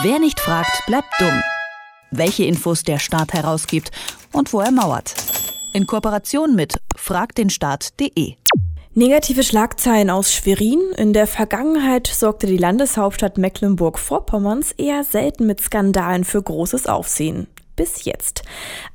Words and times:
Wer 0.00 0.18
nicht 0.18 0.40
fragt, 0.40 0.86
bleibt 0.86 1.12
dumm. 1.18 1.42
Welche 2.10 2.44
Infos 2.44 2.82
der 2.82 2.98
Staat 2.98 3.34
herausgibt 3.34 3.90
und 4.32 4.50
wo 4.54 4.60
er 4.60 4.70
mauert. 4.70 5.14
In 5.74 5.86
Kooperation 5.86 6.54
mit 6.54 6.80
fragdenstaat.de. 6.96 8.36
Negative 8.94 9.42
Schlagzeilen 9.42 10.08
aus 10.08 10.32
Schwerin. 10.32 10.80
In 10.96 11.12
der 11.12 11.26
Vergangenheit 11.26 12.06
sorgte 12.06 12.46
die 12.46 12.56
Landeshauptstadt 12.56 13.36
Mecklenburg-Vorpommerns 13.36 14.72
eher 14.72 15.04
selten 15.04 15.46
mit 15.46 15.60
Skandalen 15.60 16.24
für 16.24 16.42
großes 16.42 16.86
Aufsehen 16.86 17.46
bis 17.76 18.04
jetzt. 18.04 18.42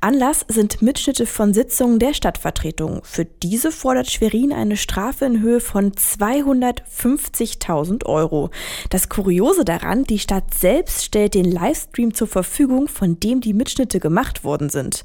Anlass 0.00 0.44
sind 0.48 0.82
Mitschnitte 0.82 1.26
von 1.26 1.52
Sitzungen 1.52 1.98
der 1.98 2.14
Stadtvertretung. 2.14 3.00
Für 3.02 3.24
diese 3.24 3.72
fordert 3.72 4.10
Schwerin 4.10 4.52
eine 4.52 4.76
Strafe 4.76 5.24
in 5.24 5.40
Höhe 5.40 5.60
von 5.60 5.92
250.000 5.92 8.06
Euro. 8.06 8.50
Das 8.90 9.08
Kuriose 9.08 9.64
daran, 9.64 10.04
die 10.04 10.18
Stadt 10.18 10.54
selbst 10.54 11.04
stellt 11.04 11.34
den 11.34 11.50
Livestream 11.50 12.14
zur 12.14 12.28
Verfügung, 12.28 12.88
von 12.88 13.18
dem 13.20 13.40
die 13.40 13.54
Mitschnitte 13.54 14.00
gemacht 14.00 14.44
worden 14.44 14.70
sind. 14.70 15.04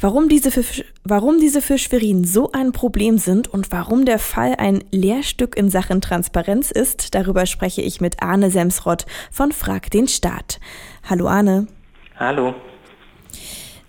Warum 0.00 0.28
diese 0.28 0.50
für, 0.50 0.84
warum 1.04 1.40
diese 1.40 1.62
für 1.62 1.78
Schwerin 1.78 2.24
so 2.24 2.50
ein 2.52 2.72
Problem 2.72 3.18
sind 3.18 3.48
und 3.48 3.72
warum 3.72 4.04
der 4.04 4.18
Fall 4.18 4.54
ein 4.58 4.84
Lehrstück 4.90 5.56
in 5.56 5.70
Sachen 5.70 6.00
Transparenz 6.00 6.70
ist, 6.70 7.14
darüber 7.14 7.46
spreche 7.46 7.82
ich 7.82 8.00
mit 8.00 8.22
Arne 8.22 8.50
Semsrott 8.50 9.06
von 9.30 9.52
Frag 9.52 9.90
den 9.90 10.08
Staat. 10.08 10.60
Hallo 11.08 11.28
Arne. 11.28 11.66
Hallo. 12.18 12.54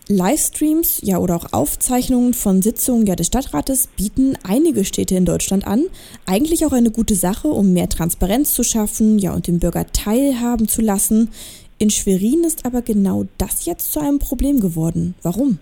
Livestreams, 0.07 0.99
ja 1.01 1.17
oder 1.17 1.37
auch 1.37 1.53
Aufzeichnungen 1.53 2.33
von 2.33 2.61
Sitzungen 2.61 3.05
ja, 3.05 3.15
des 3.15 3.27
Stadtrates 3.27 3.87
bieten 3.95 4.37
einige 4.43 4.83
Städte 4.83 5.15
in 5.15 5.25
Deutschland 5.25 5.65
an. 5.65 5.85
Eigentlich 6.25 6.65
auch 6.65 6.73
eine 6.73 6.91
gute 6.91 7.15
Sache, 7.15 7.47
um 7.47 7.71
mehr 7.71 7.87
Transparenz 7.87 8.53
zu 8.53 8.63
schaffen, 8.63 9.17
ja 9.17 9.33
und 9.33 9.47
den 9.47 9.59
Bürger 9.59 9.87
teilhaben 9.93 10.67
zu 10.67 10.81
lassen. 10.81 11.29
In 11.77 11.89
Schwerin 11.89 12.43
ist 12.43 12.65
aber 12.65 12.81
genau 12.81 13.25
das 13.37 13.65
jetzt 13.65 13.93
zu 13.93 13.99
einem 14.01 14.19
Problem 14.19 14.59
geworden. 14.59 15.15
Warum? 15.21 15.59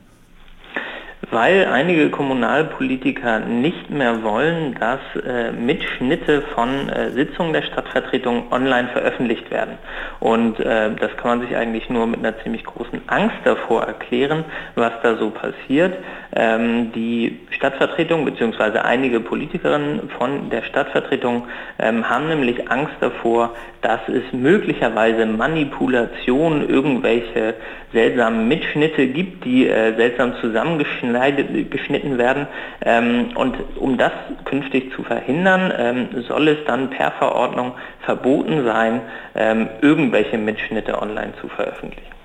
Weil 1.30 1.66
einige 1.66 2.10
Kommunalpolitiker 2.10 3.40
nicht 3.40 3.90
mehr 3.90 4.24
wollen, 4.24 4.76
dass 4.80 5.00
äh, 5.24 5.52
Mitschnitte 5.52 6.42
von 6.42 6.90
äh, 6.90 7.12
Sitzungen 7.12 7.54
der 7.54 7.62
Stadtvertretung 7.62 8.52
online 8.52 8.90
veröffentlicht 8.90 9.52
werden. 9.52 9.78
Und 10.20 10.60
äh, 10.60 10.94
das 10.96 11.16
kann 11.18 11.40
man 11.40 11.42
sich 11.42 11.56
eigentlich 11.56 11.90
nur 11.90 12.08
mit 12.08 12.20
einer 12.20 12.38
ziemlich 12.40 12.64
großen 12.64 13.02
Angst 13.08 13.38
davor 13.44 13.84
erklären, 13.84 14.44
was 14.76 14.94
da 15.04 15.16
so 15.18 15.30
passiert. 15.30 15.96
Ähm, 16.34 16.92
die 16.94 17.40
Stadtvertretung 17.52 18.24
bzw. 18.26 18.80
einige 18.80 19.20
Politikerinnen 19.20 20.10
von 20.18 20.50
der 20.50 20.64
Stadtvertretung 20.64 21.48
ähm, 21.78 22.10
haben 22.10 22.30
nämlich 22.30 22.72
Angst 22.72 22.96
davor, 23.02 23.54
dass 23.82 24.00
es 24.08 24.24
möglicherweise 24.32 25.26
Manipulation, 25.26 26.68
irgendwelche 26.68 27.56
seltsamen 27.92 28.48
Mitschnitte 28.48 29.08
gibt, 29.08 29.44
die 29.44 29.68
äh, 29.68 29.96
seltsam 29.96 30.36
zusammengeschnitten 30.40 32.18
werden. 32.18 32.48
Ähm, 32.86 33.32
und 33.36 33.58
um 33.76 33.98
das 33.98 34.14
künftig 34.46 34.94
zu 34.94 35.04
verhindern, 35.04 35.74
ähm, 35.78 36.24
soll 36.28 36.48
es 36.48 36.64
dann 36.66 36.90
per 36.90 37.12
Verordnung 37.12 37.74
verboten 38.06 38.64
sein, 38.64 39.02
ähm, 39.36 39.68
irgendwelche 39.82 40.38
Mitschnitte 40.38 41.02
online 41.02 41.34
zu 41.42 41.50
veröffentlichen. 41.50 42.21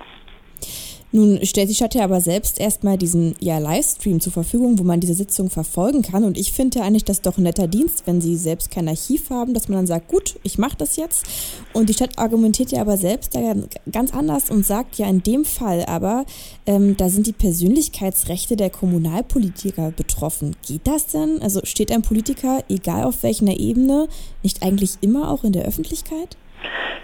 Nun 1.11 1.39
stellt 1.45 1.73
Stadt 1.75 1.95
ja 1.95 2.03
aber 2.03 2.19
selbst 2.19 2.59
erstmal 2.59 2.97
diesen 2.97 3.35
ja, 3.39 3.59
Livestream 3.59 4.19
zur 4.19 4.33
Verfügung, 4.33 4.77
wo 4.77 4.83
man 4.83 4.99
diese 4.99 5.13
Sitzung 5.13 5.49
verfolgen 5.49 6.01
kann. 6.01 6.25
Und 6.25 6.37
ich 6.37 6.51
finde 6.51 6.79
ja 6.79 6.85
eigentlich 6.85 7.05
das 7.05 7.21
doch 7.21 7.37
ein 7.37 7.43
netter 7.43 7.67
Dienst, 7.67 8.03
wenn 8.05 8.19
sie 8.19 8.35
selbst 8.35 8.71
kein 8.71 8.89
Archiv 8.89 9.29
haben, 9.29 9.53
dass 9.53 9.69
man 9.69 9.77
dann 9.77 9.87
sagt, 9.87 10.09
gut, 10.09 10.37
ich 10.43 10.57
mache 10.57 10.75
das 10.77 10.97
jetzt. 10.97 11.25
Und 11.73 11.87
die 11.87 11.93
Stadt 11.93 12.19
argumentiert 12.19 12.71
ja 12.71 12.81
aber 12.81 12.97
selbst 12.97 13.35
da 13.35 13.55
ganz 13.91 14.13
anders 14.13 14.49
und 14.49 14.65
sagt 14.65 14.97
ja 14.97 15.07
in 15.07 15.23
dem 15.23 15.45
Fall 15.45 15.85
aber, 15.85 16.25
ähm, 16.65 16.97
da 16.97 17.09
sind 17.09 17.25
die 17.25 17.33
Persönlichkeitsrechte 17.33 18.57
der 18.57 18.69
Kommunalpolitiker 18.69 19.91
betroffen. 19.91 20.55
Geht 20.67 20.87
das 20.87 21.07
denn? 21.07 21.41
Also 21.41 21.61
steht 21.63 21.91
ein 21.91 22.01
Politiker, 22.01 22.63
egal 22.67 23.05
auf 23.05 23.23
welcher 23.23 23.37
Ebene, 23.57 24.09
nicht 24.43 24.63
eigentlich 24.63 24.97
immer 25.01 25.31
auch 25.31 25.43
in 25.43 25.53
der 25.53 25.65
Öffentlichkeit? 25.65 26.37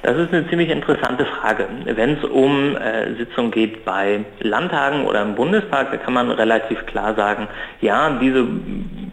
Das 0.04 0.18
ist 0.18 0.34
eine 0.34 0.46
ziemlich 0.50 0.70
interessante 0.70 1.26
Frage. 1.26 1.66
Wenn 1.86 2.18
es 2.18 2.26
um 2.26 2.76
äh, 2.76 3.16
Sitzungen 3.16 3.52
geht 3.52 3.86
bei 3.86 4.26
Landtagen 4.42 5.06
oder 5.06 5.22
im 5.22 5.36
Bundestag, 5.36 5.92
da 5.92 5.98
kann 5.98 6.14
man 6.14 6.30
relativ 6.30 6.86
klar 6.88 7.16
sagen, 7.16 7.48
ja, 7.80 8.10
diese 8.22 8.46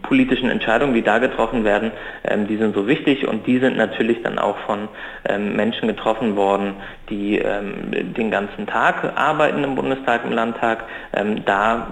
politischen 0.03 0.49
Entscheidungen, 0.49 0.93
die 0.93 1.01
da 1.01 1.19
getroffen 1.19 1.63
werden, 1.63 1.91
ähm, 2.25 2.45
die 2.45 2.57
sind 2.57 2.75
so 2.75 2.87
wichtig 2.89 3.25
und 3.25 3.47
die 3.47 3.59
sind 3.59 3.77
natürlich 3.77 4.21
dann 4.21 4.37
auch 4.37 4.57
von 4.65 4.89
ähm, 5.29 5.55
Menschen 5.55 5.87
getroffen 5.87 6.35
worden, 6.35 6.73
die 7.09 7.37
ähm, 7.37 8.13
den 8.13 8.29
ganzen 8.29 8.67
Tag 8.67 9.13
arbeiten 9.15 9.63
im 9.63 9.75
Bundestag, 9.75 10.25
im 10.25 10.33
Landtag. 10.33 10.83
Ähm, 11.13 11.45
da 11.45 11.87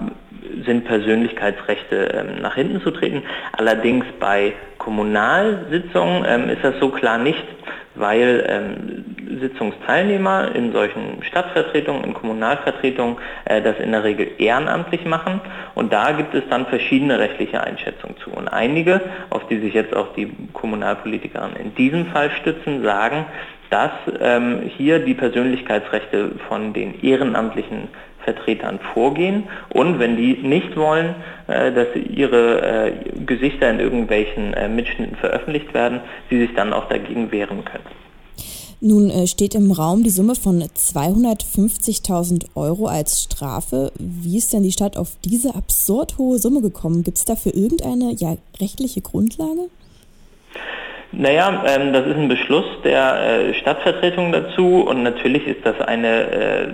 sind 0.66 0.84
Persönlichkeitsrechte 0.84 1.96
ähm, 2.12 2.42
nach 2.42 2.54
hinten 2.54 2.82
zu 2.82 2.90
treten. 2.90 3.22
Allerdings 3.56 4.04
bei 4.18 4.52
Kommunalsitzungen 4.76 6.26
ähm, 6.28 6.50
ist 6.50 6.62
das 6.62 6.74
so 6.80 6.90
klar 6.90 7.16
nicht 7.16 7.44
weil 7.94 8.44
ähm, 8.48 9.38
Sitzungsteilnehmer 9.40 10.54
in 10.54 10.72
solchen 10.72 11.22
Stadtvertretungen, 11.22 12.04
in 12.04 12.14
Kommunalvertretungen 12.14 13.16
äh, 13.44 13.60
das 13.62 13.78
in 13.78 13.92
der 13.92 14.04
Regel 14.04 14.28
ehrenamtlich 14.38 15.04
machen 15.04 15.40
und 15.74 15.92
da 15.92 16.12
gibt 16.12 16.34
es 16.34 16.44
dann 16.48 16.66
verschiedene 16.66 17.18
rechtliche 17.18 17.62
Einschätzungen 17.62 18.16
zu. 18.18 18.30
Und 18.30 18.48
einige, 18.48 19.00
auf 19.30 19.46
die 19.48 19.58
sich 19.58 19.74
jetzt 19.74 19.94
auch 19.94 20.14
die 20.14 20.32
Kommunalpolitiker 20.52 21.50
in 21.58 21.74
diesem 21.74 22.06
Fall 22.06 22.30
stützen, 22.30 22.82
sagen, 22.82 23.26
dass 23.70 23.92
ähm, 24.20 24.62
hier 24.76 24.98
die 24.98 25.14
Persönlichkeitsrechte 25.14 26.32
von 26.48 26.72
den 26.72 27.00
ehrenamtlichen 27.02 27.88
Vertretern 28.24 28.78
vorgehen 28.92 29.44
und 29.70 29.98
wenn 29.98 30.16
die 30.16 30.34
nicht 30.34 30.76
wollen, 30.76 31.14
äh, 31.46 31.72
dass 31.72 31.88
ihre 31.96 32.62
äh, 32.62 32.92
Gesichter 33.24 33.70
in 33.70 33.80
irgendwelchen 33.80 34.52
äh, 34.54 34.68
Mitschnitten 34.68 35.16
veröffentlicht 35.16 35.72
werden, 35.72 36.00
sie 36.28 36.38
sich 36.38 36.54
dann 36.54 36.72
auch 36.72 36.88
dagegen 36.88 37.32
wehren 37.32 37.64
können. 37.64 37.84
Nun 38.82 39.10
äh, 39.10 39.26
steht 39.26 39.54
im 39.54 39.72
Raum 39.72 40.02
die 40.02 40.10
Summe 40.10 40.34
von 40.34 40.62
250.000 40.62 42.46
Euro 42.54 42.86
als 42.86 43.22
Strafe. 43.22 43.92
Wie 43.98 44.38
ist 44.38 44.54
denn 44.54 44.62
die 44.62 44.72
Stadt 44.72 44.96
auf 44.96 45.16
diese 45.22 45.54
absurd 45.54 46.16
hohe 46.16 46.38
Summe 46.38 46.62
gekommen? 46.62 47.02
Gibt 47.02 47.18
es 47.18 47.26
dafür 47.26 47.54
irgendeine 47.54 48.14
ja, 48.14 48.38
rechtliche 48.58 49.02
Grundlage? 49.02 49.68
Naja, 51.12 51.64
ähm, 51.66 51.92
das 51.92 52.06
ist 52.06 52.16
ein 52.16 52.28
Beschluss 52.28 52.64
der 52.84 53.48
äh, 53.50 53.54
Stadtvertretung 53.54 54.30
dazu 54.30 54.86
und 54.88 55.02
natürlich 55.02 55.44
ist 55.44 55.66
das 55.66 55.80
eine, 55.80 56.30
äh, 56.30 56.68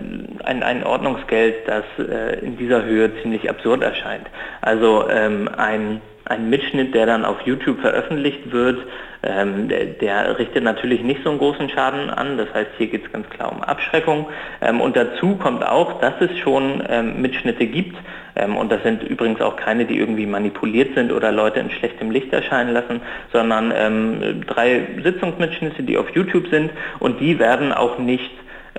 ein, 0.45 0.63
ein 0.63 0.85
Ordnungsgeld, 0.85 1.67
das 1.67 1.85
äh, 1.99 2.41
in 2.41 2.59
dieser 2.59 2.85
Höhe 2.85 3.11
ziemlich 3.23 3.49
absurd 3.49 3.83
erscheint. 3.83 4.27
Also 4.61 5.09
ähm, 5.09 5.49
ein, 5.57 6.03
ein 6.27 6.51
Mitschnitt, 6.51 6.95
der 6.95 7.07
dann 7.07 7.25
auf 7.25 7.41
YouTube 7.43 7.81
veröffentlicht 7.81 8.53
wird, 8.53 8.81
ähm, 9.23 9.69
der, 9.69 9.87
der, 9.87 10.39
richtet 10.39 10.65
natürlich 10.65 11.03
nicht 11.03 11.23
so 11.25 11.31
einen 11.31 11.39
großen 11.39 11.69
Schaden 11.69 12.11
an. 12.11 12.37
Das 12.37 12.53
heißt, 12.53 12.71
hier 12.79 12.89
geht 12.89 13.07
es 13.07 13.13
ganz 13.13 13.29
klar 13.31 13.53
um 13.53 13.63
Abschreckung. 13.63 14.27
Ähm, 14.61 14.81
und 14.81 14.97
dazu 14.97 15.37
kommt 15.37 15.67
auch, 15.67 16.01
dass 16.01 16.15
es 16.21 16.37
schon 16.39 16.83
ähm, 16.89 17.21
Mitschnitte 17.23 17.67
gibt. 17.67 17.97
Ähm, 18.35 18.57
und 18.57 18.71
das 18.71 18.83
sind 18.83 19.03
übrigens 19.03 19.41
auch 19.41 19.57
keine, 19.57 19.85
die 19.85 19.99
irgendwie 19.99 20.27
manipuliert 20.27 20.95
sind 20.95 21.13
oder 21.13 21.33
Leute 21.33 21.61
in 21.61 21.71
schlechtem 21.71 22.11
Licht 22.11 22.33
erscheinen 22.33 22.73
lassen, 22.73 23.01
sondern 23.33 23.73
ähm, 23.75 24.43
drei 24.47 24.87
Sitzungsmitschnitte, 25.03 25.83
die 25.83 25.97
auf 25.97 26.11
YouTube 26.11 26.49
sind. 26.49 26.71
Und 26.99 27.21
die 27.21 27.39
werden 27.39 27.73
auch 27.73 27.99
nicht 27.99 28.31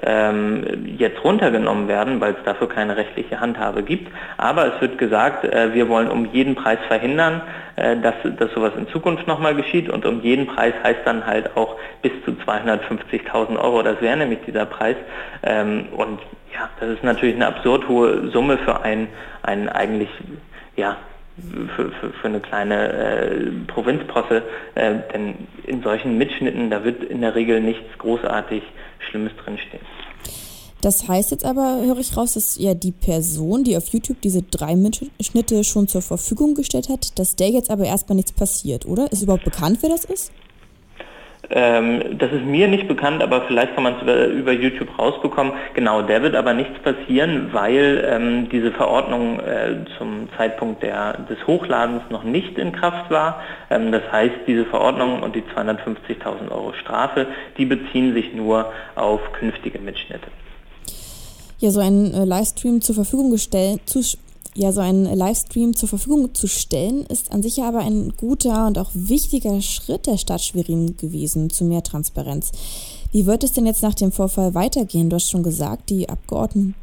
ähm, 0.02 0.96
jetzt 0.98 1.24
runtergenommen 1.24 1.88
werden, 1.88 2.20
weil 2.22 2.34
es 2.34 2.44
dafür 2.46 2.70
keine 2.70 2.98
rechtliche 2.98 3.40
Handhabe 3.40 3.84
gibt. 3.84 4.12
Aber 4.38 4.76
es 4.76 4.82
wird 4.82 4.98
gesagt, 4.98 5.44
äh, 5.44 5.74
wir 5.74 5.90
wollen 5.90 6.10
um 6.10 6.26
jeden 6.32 6.56
Preis 6.56 6.80
verhindern, 6.88 7.42
äh, 7.76 7.98
dass, 7.98 8.16
dass 8.38 8.52
sowas 8.54 8.74
in 8.78 8.88
Zukunft 8.90 9.28
nochmal 9.28 9.56
geschieht 9.56 9.90
und 9.90 10.06
um 10.06 10.22
jeden 10.22 10.48
Preis 10.48 10.74
heißt 10.84 11.02
dann 11.06 11.26
halt 11.26 11.56
auch 11.56 11.78
bis 12.02 12.12
zu 12.26 12.32
250.000 12.32 13.58
Euro, 13.58 13.82
das 13.82 14.02
wäre 14.02 14.18
nämlich 14.18 14.40
dieser 14.46 14.66
Preis. 14.66 14.98
Ähm, 15.44 15.88
und 15.96 16.20
ja, 16.54 16.70
das 16.80 16.90
ist 16.90 17.04
natürlich 17.04 17.36
eine 17.36 17.48
absurd 17.48 17.88
hohe 17.88 18.30
Summe 18.30 18.58
für 18.58 18.82
ein, 18.82 19.08
ein 19.44 19.70
eigentlich, 19.70 20.10
ja, 20.76 20.98
für, 21.76 21.92
für, 21.92 22.12
für 22.12 22.28
eine 22.28 22.40
kleine 22.40 22.94
äh, 22.94 23.50
Provinzposse, 23.68 24.44
äh, 24.76 24.96
denn 25.14 25.36
in 25.66 25.84
solchen 25.84 26.18
Mitschnitten, 26.18 26.70
da 26.70 26.84
wird 26.84 27.04
in 27.04 27.22
der 27.22 27.36
Regel 27.36 27.62
nichts 27.62 27.98
großartig 27.98 28.64
Schlimmes 29.00 29.32
drinstehen. 29.44 29.86
Das 30.82 31.08
heißt 31.08 31.32
jetzt 31.32 31.44
aber, 31.44 31.82
höre 31.84 31.98
ich 31.98 32.16
raus, 32.16 32.34
dass 32.34 32.58
ja 32.58 32.74
die 32.74 32.92
Person, 32.92 33.64
die 33.64 33.76
auf 33.76 33.88
YouTube 33.90 34.22
diese 34.22 34.44
drei 34.44 34.76
Mitschnitte 34.76 35.64
schon 35.64 35.88
zur 35.88 36.02
Verfügung 36.02 36.54
gestellt 36.54 36.90
hat, 36.90 37.18
dass 37.18 37.36
der 37.36 37.50
jetzt 37.50 37.72
aber 37.72 37.86
erstmal 37.86 38.16
nichts 38.16 38.32
passiert, 38.32 38.86
oder? 38.86 39.12
Ist 39.12 39.24
überhaupt 39.24 39.44
bekannt, 39.44 39.80
wer 39.82 39.90
das 39.90 40.06
ist? 40.06 40.32
Ähm, 41.50 42.18
das 42.18 42.32
ist 42.32 42.44
mir 42.44 42.68
nicht 42.68 42.88
bekannt, 42.88 43.24
aber 43.24 43.44
vielleicht 43.44 43.74
kann 43.76 43.84
man 43.84 43.96
es 43.96 44.02
über, 44.02 44.26
über, 44.28 44.52
YouTube 44.52 45.00
rausbekommen. 45.00 45.54
Genau, 45.74 46.02
der 46.02 46.22
wird 46.22 46.36
aber 46.36 46.54
nichts 46.54 46.78
passieren, 46.80 47.50
weil 47.54 48.06
ähm, 48.06 48.50
diese 48.50 48.72
Verordnung 48.72 49.40
äh, 49.40 49.86
zum 49.98 50.28
Zeitpunkt 50.36 50.84
der, 50.84 51.14
des 51.30 51.38
Hochladens 51.48 52.02
noch 52.10 52.24
nicht 52.24 52.58
in 52.58 52.74
Kraft 52.74 53.10
war. 53.10 53.42
Ähm, 53.70 53.92
das 53.94 54.04
heißt, 54.12 54.36
diese 54.46 54.66
Verordnung 54.66 55.24
und 55.24 55.36
die 55.36 55.44
250.000 55.44 56.52
Euro 56.52 56.74
Strafe, 56.74 57.28
die 57.58 57.66
beziehen 57.66 58.14
sich 58.14 58.34
nur 58.34 58.74
auf 58.96 59.22
künftige 59.34 59.80
Mitschnitte. 59.80 60.28
Ja, 61.60 61.72
so 61.72 61.80
ein 61.80 62.14
äh, 62.14 62.26
Livestream 62.26 62.82
zur 62.82 62.96
Verfügung 62.96 63.32
gestellt, 63.32 63.82
zu, 63.86 64.02
ja, 64.58 64.72
so 64.72 64.82
einen 64.82 65.06
Livestream 65.06 65.76
zur 65.76 65.88
Verfügung 65.88 66.34
zu 66.34 66.48
stellen, 66.48 67.06
ist 67.06 67.32
an 67.32 67.44
sich 67.44 67.62
aber 67.62 67.80
ein 67.80 68.14
guter 68.18 68.66
und 68.66 68.80
auch 68.80 68.90
wichtiger 68.96 69.62
Schritt 69.62 70.08
der 70.08 70.18
Stadt 70.18 70.42
Schwerin 70.42 70.98
gewesen 70.98 71.52
zu 71.52 71.64
mehr 71.64 71.84
Transparenz. 71.84 72.52
Wie 73.12 73.28
wird 73.28 73.44
es 73.44 73.52
denn 73.52 73.68
jetzt 73.68 73.84
nach 73.84 73.94
dem 73.94 74.12
Vorfall 74.12 74.56
weitergehen? 74.56 75.12
Du 75.12 75.16
hast 75.16 75.30
schon 75.30 75.44
gesagt, 75.44 75.92
die 75.92 76.10
Abgeordneten, 76.10 76.74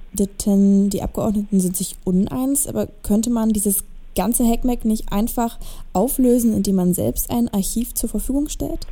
die 0.91 1.03
Abgeordneten 1.03 1.59
sind 1.59 1.77
sich 1.77 1.97
uneins, 2.05 2.69
aber 2.69 2.87
könnte 3.03 3.31
man 3.31 3.49
dieses 3.49 3.83
ganze 4.15 4.49
Hackmack 4.49 4.85
nicht 4.85 5.13
einfach 5.13 5.59
auflösen, 5.93 6.55
indem 6.55 6.77
man 6.77 6.95
selbst 6.95 7.29
ein 7.33 7.49
Archiv 7.53 7.93
zur 7.95 8.09
Verfügung 8.09 8.49
stellt? 8.49 8.87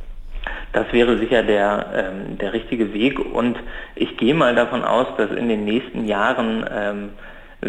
Das 0.73 0.91
wäre 0.91 1.17
sicher 1.19 1.43
der, 1.43 1.85
ähm, 1.95 2.37
der 2.37 2.51
richtige 2.51 2.93
Weg 2.93 3.17
und 3.17 3.55
ich 3.95 4.17
gehe 4.17 4.33
mal 4.35 4.55
davon 4.55 4.83
aus, 4.83 5.07
dass 5.15 5.31
in 5.31 5.47
den 5.47 5.63
nächsten 5.63 6.05
Jahren 6.05 6.65
ähm, 6.69 7.09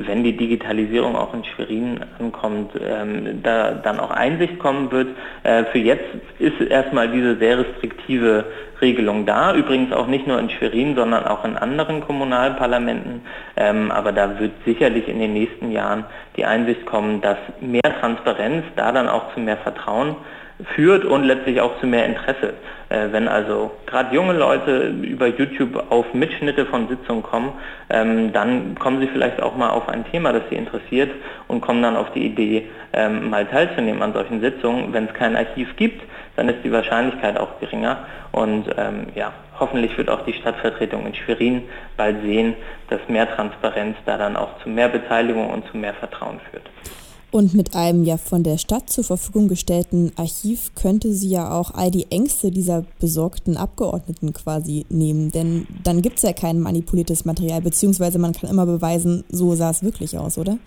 wenn 0.07 0.25
die 0.25 0.37
Digitalisierung 0.37 1.17
auch 1.17 1.35
in 1.35 1.45
Schwerin 1.45 2.01
ankommt, 2.19 2.73
ähm, 2.81 3.43
da 3.43 3.73
dann 3.73 4.01
auch 4.01 4.11
Einsicht 4.11 4.59
kommen 4.59 4.91
wird. 4.91 5.09
Äh, 5.43 5.65
für 5.67 5.79
jetzt 5.79 6.05
ist 6.39 6.61
erstmal 6.61 7.09
diese 7.09 7.37
sehr 7.37 7.59
restriktive 7.59 8.45
Regelung 8.81 9.25
da, 9.25 9.55
übrigens 9.55 9.93
auch 9.93 10.07
nicht 10.07 10.27
nur 10.27 10.39
in 10.39 10.51
Schwerin, 10.51 10.95
sondern 10.95 11.25
auch 11.27 11.45
in 11.45 11.57
anderen 11.57 12.01
Kommunalparlamenten. 12.01 13.23
Ähm, 13.57 13.91
aber 13.91 14.13
da 14.13 14.39
wird 14.39 14.53
sicherlich 14.65 15.09
in 15.09 15.21
den 15.21 15.33
nächsten 15.33 15.71
Jahren 15.71 16.05
die 16.37 16.45
Einsicht 16.45 16.85
kommen, 16.87 17.21
dass 17.21 17.39
mehr 17.61 17.83
Transparenz 18.01 18.65
da 18.77 18.93
dann 18.93 19.09
auch 19.09 19.33
zu 19.35 19.41
mehr 19.41 19.59
Vertrauen 19.59 20.17
führt 20.75 21.05
und 21.05 21.25
letztlich 21.25 21.61
auch 21.61 21.79
zu 21.81 21.87
mehr 21.87 22.07
Interesse. 22.07 22.55
Äh, 22.89 23.09
wenn 23.11 23.29
also 23.29 23.73
gerade 23.87 24.15
junge 24.15 24.35
Leute 24.35 24.89
über 25.03 25.27
YouTube 25.27 25.91
auf 25.91 26.15
Mitschnitte 26.15 26.67
von 26.67 26.89
Sitzungen 26.89 27.23
kommen, 27.23 27.53
ähm, 27.91 28.33
dann 28.33 28.77
kommen 28.79 29.01
sie 29.01 29.09
vielleicht 29.09 29.43
auch 29.43 29.57
mal 29.57 29.71
auf 29.71 29.89
ein 29.89 30.05
Thema, 30.11 30.33
das 30.33 30.43
sie 30.51 30.57
interessiert 30.57 31.11
und 31.49 31.61
kommen 31.61 31.83
dann 31.83 31.97
auf 31.97 32.13
die 32.13 32.25
Idee, 32.25 32.69
ähm, 32.93 33.31
mal 33.31 33.47
teilzunehmen 33.47 34.03
an 34.03 34.13
solchen 34.13 34.41
Sitzungen. 34.41 34.93
Wenn 34.93 35.07
es 35.07 35.15
kein 35.15 35.35
Archiv 35.37 35.75
gibt, 35.77 36.03
dann 36.37 36.49
ist 36.49 36.63
die 36.63 36.73
Wahrscheinlichkeit 36.73 37.39
auch 37.39 37.59
geringer 37.61 37.99
und 38.33 38.67
ähm, 38.77 39.07
ja, 39.15 39.33
hoffentlich 39.59 39.97
wird 39.97 40.11
auch 40.11 40.25
die 40.25 40.33
Stadtvertretung 40.33 41.07
in 41.07 41.15
Schwerin 41.15 41.63
bald 41.97 42.23
sehen, 42.23 42.55
dass 42.91 43.01
mehr 43.09 43.33
Transparenz 43.35 43.97
da 44.05 44.19
dann 44.19 44.37
auch 44.37 44.59
zu 44.63 44.69
mehr 44.69 44.89
Beteiligung 44.89 45.51
und 45.51 45.67
zu 45.69 45.77
mehr 45.77 45.95
Vertrauen 45.95 46.41
führt. 46.51 46.69
Und 47.35 47.53
mit 47.53 47.75
einem 47.75 48.05
ja 48.05 48.17
von 48.17 48.45
der 48.45 48.59
Stadt 48.59 48.89
zur 48.89 49.03
Verfügung 49.03 49.49
gestellten 49.49 50.13
Archiv 50.17 50.71
könnte 50.81 51.09
sie 51.09 51.31
ja 51.31 51.51
auch 51.51 51.75
all 51.75 51.91
die 51.91 52.07
Ängste 52.13 52.53
dieser 52.53 52.85
besorgten 53.01 53.57
Abgeordneten 53.57 54.33
quasi 54.33 54.87
nehmen. 54.89 55.33
Denn 55.33 55.67
dann 55.83 56.01
gibt 56.01 56.19
es 56.19 56.23
ja 56.23 56.33
kein 56.33 56.61
manipuliertes 56.61 57.25
Material, 57.25 57.61
beziehungsweise 57.61 58.21
man 58.21 58.35
kann 58.35 58.49
immer 58.49 58.67
beweisen, 58.67 59.25
so 59.31 59.57
sah 59.57 59.71
es 59.71 59.83
wirklich 59.83 60.17
aus, 60.17 60.39
oder? 60.39 60.59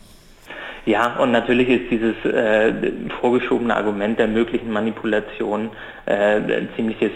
Ja, 0.85 1.17
und 1.21 1.31
natürlich 1.31 1.69
ist 1.69 1.89
dieses 1.89 2.15
äh, 2.25 2.73
vorgeschobene 3.21 3.73
Argument 3.73 4.19
der 4.19 4.27
möglichen 4.27 4.69
Manipulation 4.69 5.69
äh, 6.05 6.41
ziemliches 6.75 7.11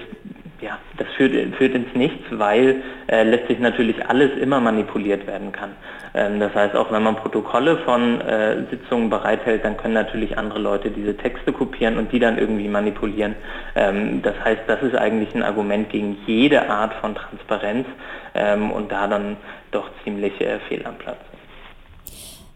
ja, 0.62 0.78
das 0.98 1.08
führt, 1.18 1.34
führt 1.56 1.74
ins 1.74 1.94
Nichts, 1.96 2.24
weil 2.32 2.84
äh, 3.08 3.24
letztlich 3.24 3.60
natürlich 3.60 4.06
alles 4.08 4.32
immer 4.38 4.60
manipuliert 4.60 5.26
werden 5.26 5.52
kann. 5.52 5.72
Ähm, 6.14 6.40
das 6.40 6.54
heißt, 6.54 6.76
auch 6.76 6.92
wenn 6.92 7.04
man 7.04 7.16
Protokolle 7.16 7.78
von 7.78 8.22
äh, 8.22 8.64
Sitzungen 8.70 9.10
bereithält, 9.10 9.66
dann 9.66 9.78
können 9.78 9.96
natürlich 9.96 10.38
andere 10.38 10.60
Leute 10.60 10.92
diese 10.92 11.18
Texte 11.18 11.52
kopieren 11.52 11.98
und 11.98 12.12
die 12.12 12.20
dann 12.20 12.38
irgendwie 12.38 12.68
manipulieren. 12.68 13.36
Ähm, 13.76 14.22
das 14.22 14.36
heißt, 14.44 14.62
das 14.68 14.84
ist 14.84 14.96
eigentlich 14.96 15.34
ein 15.34 15.44
Argument 15.44 15.90
gegen 15.90 16.18
jede 16.28 16.70
Art 16.70 16.94
von 16.96 17.16
Transparenz 17.16 17.88
ähm, 18.36 18.72
und 18.72 18.92
da 18.92 19.08
dann 19.08 19.38
doch 19.72 19.90
ziemlich 20.04 20.40
äh, 20.42 20.60
fehl 20.68 20.86
am 20.86 20.96
Platz 20.96 21.31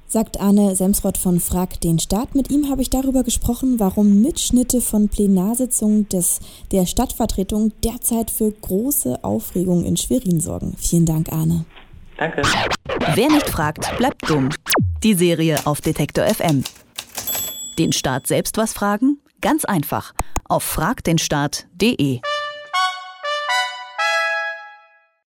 sagt 0.07 0.39
Arne 0.39 0.75
Semsrott 0.75 1.17
von 1.17 1.39
Frag 1.39 1.79
den 1.81 1.99
Staat. 1.99 2.35
Mit 2.35 2.49
ihm 2.49 2.69
habe 2.69 2.81
ich 2.81 2.89
darüber 2.89 3.23
gesprochen, 3.23 3.79
warum 3.79 4.21
Mitschnitte 4.21 4.81
von 4.81 5.09
Plenarsitzungen 5.09 6.07
des, 6.09 6.39
der 6.71 6.85
Stadtvertretung 6.85 7.71
derzeit 7.83 8.31
für 8.31 8.51
große 8.51 9.23
Aufregung 9.23 9.83
in 9.83 9.97
Schwerin 9.97 10.39
sorgen. 10.39 10.75
Vielen 10.77 11.05
Dank, 11.05 11.31
Arne. 11.31 11.65
Danke. 12.17 12.43
Wer 13.13 13.29
nicht 13.29 13.49
fragt, 13.49 13.97
bleibt 13.97 14.29
dumm. 14.29 14.49
Die 15.03 15.13
Serie 15.13 15.59
auf 15.65 15.81
Detektor 15.81 16.25
FM. 16.25 16.63
Den 17.77 17.91
Staat 17.91 18.27
selbst 18.27 18.57
was 18.57 18.73
fragen? 18.73 19.19
Ganz 19.41 19.65
einfach. 19.65 20.13
Auf 20.45 20.63
fragdenstaat.de. 20.63 22.21